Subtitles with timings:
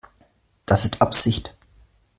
[0.65, 1.53] Das ist Absicht.